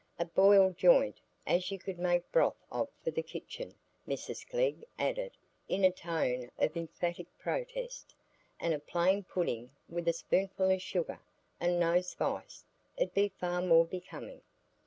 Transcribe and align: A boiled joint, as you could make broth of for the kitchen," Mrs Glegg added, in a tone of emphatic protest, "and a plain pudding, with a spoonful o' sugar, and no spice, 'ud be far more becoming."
A 0.17 0.25
boiled 0.25 0.77
joint, 0.79 1.21
as 1.45 1.69
you 1.69 1.77
could 1.77 1.99
make 1.99 2.31
broth 2.31 2.57
of 2.71 2.87
for 3.03 3.11
the 3.11 3.21
kitchen," 3.21 3.75
Mrs 4.07 4.49
Glegg 4.49 4.83
added, 4.97 5.37
in 5.69 5.83
a 5.83 5.91
tone 5.91 6.49
of 6.57 6.75
emphatic 6.75 7.27
protest, 7.37 8.15
"and 8.59 8.73
a 8.73 8.79
plain 8.79 9.21
pudding, 9.23 9.69
with 9.87 10.07
a 10.07 10.13
spoonful 10.13 10.71
o' 10.71 10.79
sugar, 10.79 11.19
and 11.59 11.79
no 11.79 12.01
spice, 12.01 12.65
'ud 12.99 13.13
be 13.13 13.29
far 13.29 13.61
more 13.61 13.85
becoming." 13.85 14.41